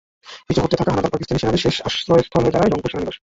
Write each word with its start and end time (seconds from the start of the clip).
পিছু 0.47 0.59
হটতে 0.63 0.79
থাকা 0.79 0.91
হানাদার 0.93 1.13
পাকিস্তানি 1.13 1.39
সেনাদের 1.41 1.63
শেষ 1.65 1.75
আশ্রয়স্থল 1.87 2.39
হয়ে 2.41 2.53
দাঁড়ায় 2.55 2.71
রংপুর 2.71 2.91
সেনানিবাস। 2.91 3.17